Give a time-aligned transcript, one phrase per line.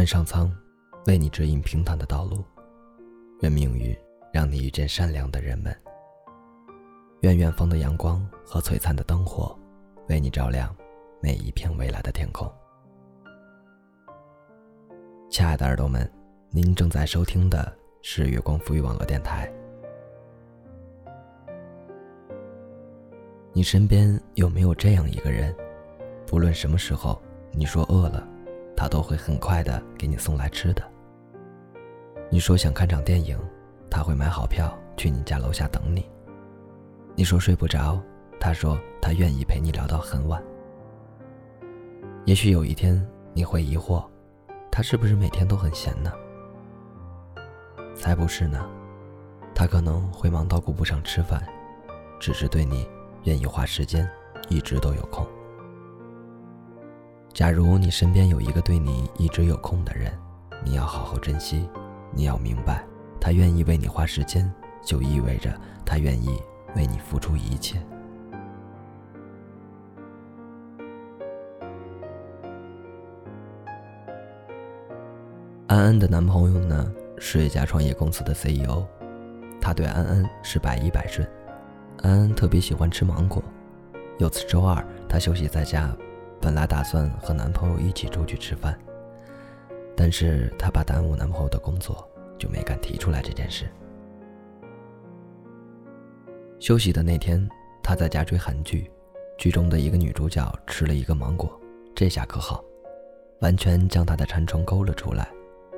[0.00, 0.50] 愿上苍
[1.06, 2.42] 为你指引平坦的道路，
[3.42, 3.94] 愿命运
[4.32, 5.76] 让你遇见善良的人们，
[7.20, 9.54] 愿远方的阳光和璀璨的灯火
[10.08, 10.74] 为你照亮
[11.20, 12.50] 每一片未来的天空。
[15.28, 16.10] 亲爱的耳朵们，
[16.48, 19.52] 您正在收听的是月光浮语网络电台。
[23.52, 25.54] 你身边有没有这样一个人？
[26.26, 27.20] 不论什么时候，
[27.52, 28.26] 你说饿了，
[28.80, 30.82] 他都会很快的给你送来吃的。
[32.30, 33.38] 你说想看场电影，
[33.90, 36.08] 他会买好票去你家楼下等你。
[37.14, 38.00] 你说睡不着，
[38.40, 40.42] 他说他愿意陪你聊到很晚。
[42.24, 44.02] 也许有一天你会疑惑，
[44.70, 46.10] 他是不是每天都很闲呢？
[47.94, 48.66] 才不是呢，
[49.54, 51.46] 他可能会忙到顾不上吃饭，
[52.18, 52.88] 只是对你
[53.24, 54.08] 愿意花时间，
[54.48, 55.26] 一直都有空。
[57.40, 60.12] 假如你身边有一个对你一直有空的人，
[60.62, 61.66] 你要好好珍惜。
[62.12, 62.84] 你要明白，
[63.18, 64.52] 他愿意为你花时间，
[64.84, 65.50] 就意味着
[65.82, 66.38] 他愿意
[66.76, 67.80] 为你付出一切。
[75.68, 78.84] 安安的男朋友呢，是一家创业公司的 CEO，
[79.62, 81.26] 他对安安是百依百顺。
[82.02, 83.42] 安安特别喜欢吃芒果，
[84.18, 85.90] 有次周二，他休息在家。
[86.40, 88.78] 本来打算和男朋友一起出去吃饭，
[89.94, 93.66] 但是她怕耽误男朋友的工作，就没敢提出来这件事。
[96.58, 97.46] 休息的那天，
[97.82, 98.90] 她在家追韩剧，
[99.38, 101.50] 剧中的一个女主角吃了一个芒果，
[101.94, 102.64] 这下可好，
[103.40, 105.28] 完全将她的馋虫勾了出来。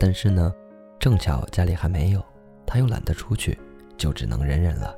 [0.00, 0.54] 但是呢，
[0.98, 2.22] 正巧家里还没有，
[2.66, 3.58] 她又懒得出去，
[3.96, 4.96] 就只能忍忍了。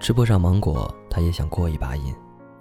[0.00, 2.12] 吃不上芒果，她也想过一把瘾。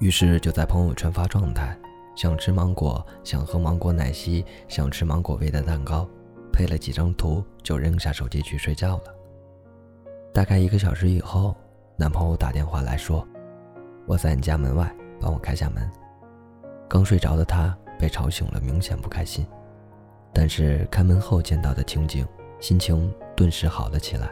[0.02, 1.78] 于是就在朋友圈发状态，
[2.16, 6.10] 想吃芒果，想喝芒果奶昔，想吃芒果味的蛋糕，
[6.52, 9.04] 配了几张图就扔下手机去睡觉了。
[10.34, 11.56] 大概一个小时以后，
[11.96, 13.24] 男朋友打电话来说
[14.08, 15.88] ：“我在你家门外，帮我开下门。”
[16.90, 19.46] 刚睡着的他被吵醒了，明显不开心。
[20.34, 22.26] 但是开门后见到的情景，
[22.60, 24.32] 心情顿时好了起来。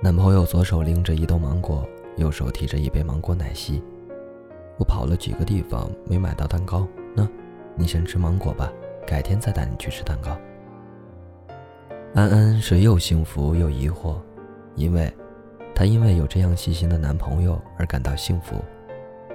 [0.00, 3.84] 男朋友左手拎着一兜芒果，右手提着一杯芒果奶昔。
[4.82, 6.84] 我跑了几个地方没买到蛋糕，
[7.14, 7.24] 那，
[7.76, 8.68] 你先吃芒果吧，
[9.06, 10.36] 改天再带你去吃蛋糕。
[12.14, 14.16] 安安是又幸福又疑惑，
[14.74, 15.08] 因为，
[15.72, 18.56] 她因为有这样细心的男朋友而感到幸福，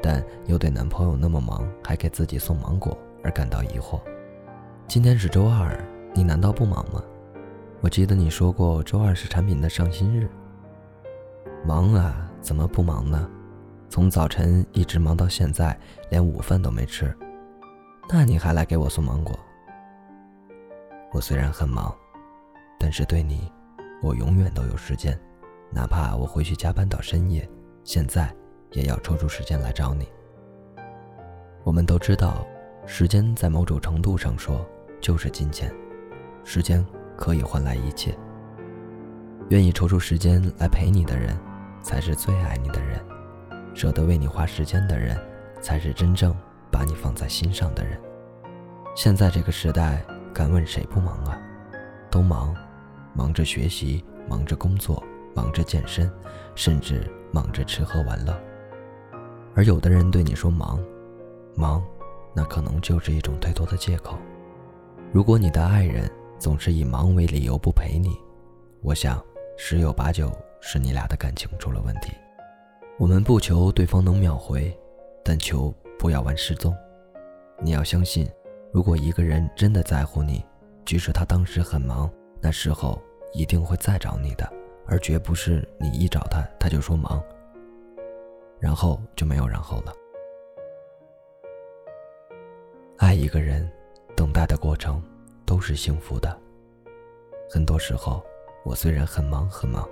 [0.04, 4.02] 但又对男朋友那么忙还给自己送芒果而感到疑惑。
[4.86, 5.82] 今天是周二，
[6.14, 7.02] 你难道不忙吗？
[7.80, 10.28] 我记得你说过周二是产品的上新日。
[11.66, 13.30] 忙啊，怎么不忙呢？
[13.90, 15.78] 从早晨一直忙到现在，
[16.10, 17.16] 连午饭都没吃，
[18.10, 19.38] 那你还来给我送芒果？
[21.14, 21.96] 我虽然很忙，
[22.78, 23.52] 但是对你，
[24.04, 25.18] 我永远都有时间，
[25.72, 27.50] 哪怕我回去加班到深夜，
[27.84, 28.34] 现在
[28.72, 30.08] 也要抽出时间来找你。
[31.64, 32.46] 我们都知道，
[32.86, 34.66] 时间在某种程度上说
[35.00, 35.74] 就是金钱，
[36.44, 38.16] 时间可以换来一切。
[39.50, 41.36] 愿意抽出时间来陪你的人，
[41.82, 43.00] 才是最爱你的人。
[43.78, 45.16] 舍得为你花时间的人，
[45.62, 46.36] 才是真正
[46.72, 47.96] 把你放在心上的人。
[48.96, 51.40] 现在这个时代，敢问谁不忙啊？
[52.10, 52.56] 都忙，
[53.14, 55.04] 忙着学习，忙着工作，
[55.36, 56.12] 忙着健身，
[56.56, 58.36] 甚至忙着吃喝玩乐。
[59.54, 60.84] 而有的人对你说忙，
[61.56, 61.86] 忙，
[62.34, 64.18] 那可能就是一种推脱的借口。
[65.14, 68.18] 如果你的爱人总是以忙为理由不陪你，
[68.82, 69.24] 我想
[69.56, 72.12] 十有八九是你俩的感情出了问题。
[73.00, 74.76] 我们不求对方能秒回，
[75.24, 76.76] 但求不要玩失踪。
[77.60, 78.28] 你要相信，
[78.72, 80.44] 如果一个人真的在乎你，
[80.84, 83.00] 即使他当时很忙，那时候
[83.34, 84.52] 一定会再找你的，
[84.88, 87.24] 而绝不是你一找他他就说忙，
[88.60, 89.94] 然后就没有然后了。
[92.98, 93.72] 爱一个人，
[94.16, 95.00] 等待的过程
[95.46, 96.36] 都是幸福的。
[97.48, 98.26] 很多时候，
[98.66, 99.88] 我虽然很忙很忙。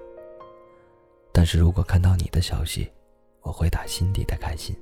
[1.37, 2.89] 但是如果看到你的消息，
[3.41, 4.73] 我会打心底的开心。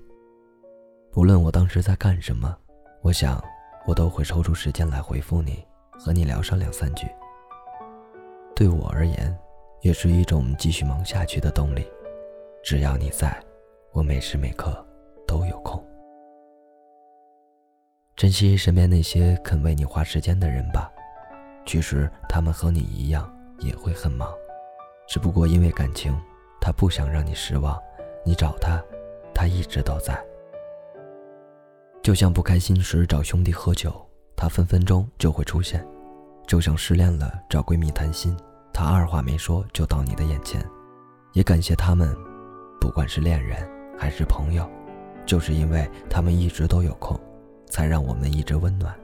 [1.12, 2.56] 不论我当时在干什么，
[3.02, 3.44] 我想
[3.88, 7.08] 我都会抽出时间来回复你，和你聊上两三句。
[8.56, 9.36] 对我而言，
[9.82, 11.88] 也是一种继续忙下去的动力。
[12.64, 13.36] 只要你在，
[13.92, 14.86] 我每时每刻
[15.26, 15.84] 都有空。
[18.16, 20.92] 珍惜身边那些肯为你花时间的人吧，
[21.66, 23.28] 其实他们和你一样
[23.58, 24.32] 也会很忙，
[25.08, 26.16] 只不过因为感情。
[26.64, 27.78] 他不想让你失望，
[28.24, 28.82] 你找他，
[29.36, 30.18] 他一直都在。
[32.02, 33.94] 就像不开心时找兄弟喝酒，
[34.34, 35.86] 他分分钟就会出现，
[36.48, 38.34] 就像失恋了找闺蜜谈心，
[38.72, 40.66] 他二话没说就到你的眼前。
[41.34, 42.16] 也感谢他们，
[42.80, 43.70] 不管是恋人
[44.00, 44.66] 还是朋友，
[45.26, 47.20] 就是因为他们一直都有空，
[47.70, 48.98] 才让我们一直温暖。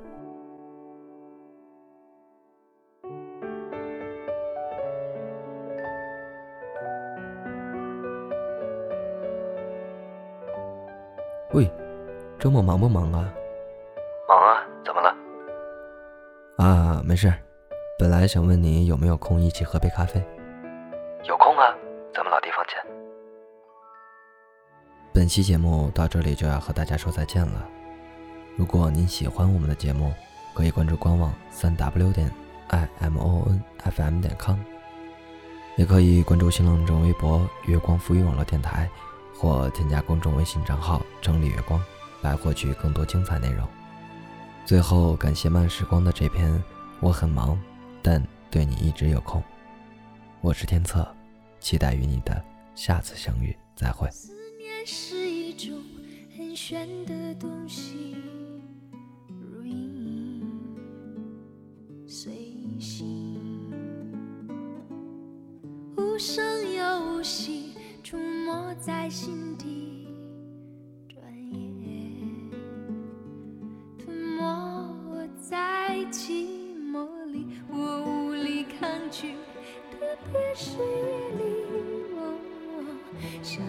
[11.59, 11.69] 喂，
[12.39, 13.29] 周末忙不忙啊？
[14.29, 15.13] 忙啊，怎么了？
[16.55, 17.33] 啊，没事。
[17.97, 20.25] 本来想问你有没有空一起喝杯咖啡。
[21.25, 21.75] 有空啊，
[22.13, 22.77] 咱们老地方见。
[25.13, 27.67] 本期节目到这里就要和大家说再见了。
[28.55, 30.13] 如果您喜欢我们的节目，
[30.55, 32.31] 可以关注官网三 w 点
[32.69, 34.55] i m o n f m 点 com，
[35.75, 38.89] 也可以关注新浪微博月光浮语网络电台。
[39.39, 41.81] 或添加公众微信账号“整理月光”
[42.21, 43.65] 来获取更多精彩内容。
[44.65, 46.61] 最后，感谢慢时光的这篇
[46.99, 47.57] “我很忙，
[48.03, 48.21] 但
[48.51, 49.41] 对你一直有空”。
[50.41, 51.07] 我是天策，
[51.61, 52.43] 期待与你的
[52.75, 53.55] 下次相遇。
[53.77, 54.09] 再会。
[54.11, 55.73] 思念是一种
[56.37, 58.17] 很玄的东西，
[65.95, 66.43] 无声
[66.73, 67.68] 又无息。
[68.01, 70.07] 出没在心底，
[71.09, 72.49] 转眼
[73.97, 74.41] 吞没
[75.09, 76.47] 我在寂
[76.91, 79.33] 寞里，我无力抗拒，
[79.91, 79.99] 特
[80.31, 80.85] 别是夜
[81.37, 81.43] 里，
[83.43, 83.61] 想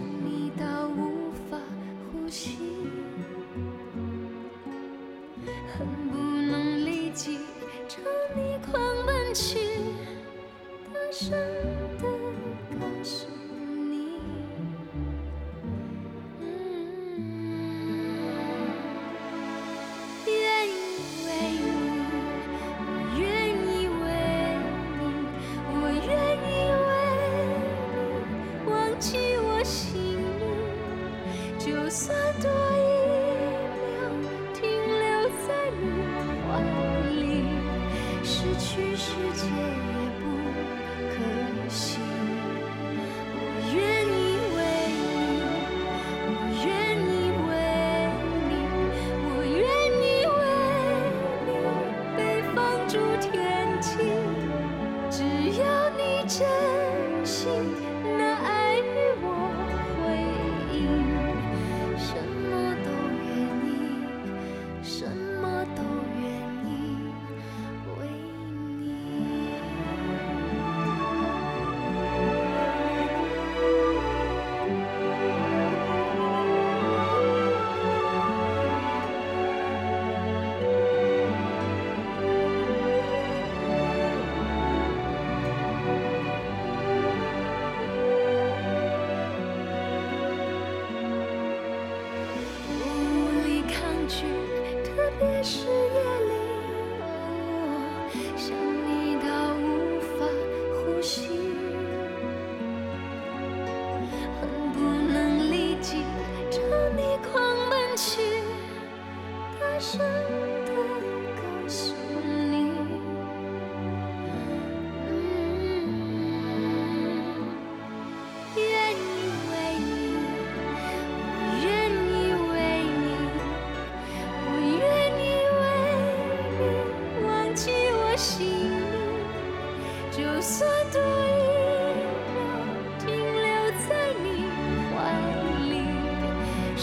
[38.80, 39.99] 与世界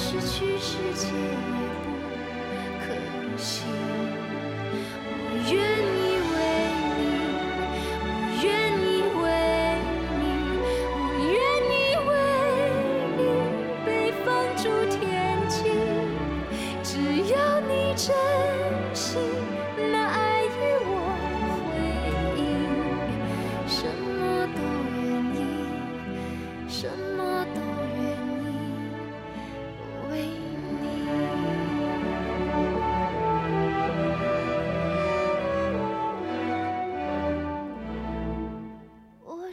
[0.09, 1.11] 失去世界也
[1.83, 1.85] 不
[2.79, 2.85] 可
[3.37, 3.65] 惜。
[5.19, 5.21] 我
[5.51, 5.99] 愿意
[6.31, 6.35] 为
[6.95, 6.99] 你
[8.01, 8.07] 我
[8.41, 8.47] 愿
[8.79, 9.25] 意为
[10.17, 10.23] 你
[10.95, 10.97] 我
[11.27, 11.35] 愿
[11.73, 11.75] 意
[12.07, 12.09] 为
[13.17, 13.19] 你
[13.85, 13.87] 被
[14.23, 14.63] 放逐
[14.95, 14.97] 天
[15.49, 15.55] 际
[16.81, 16.89] 只
[17.33, 18.07] 要你真
[18.95, 19.46] 心。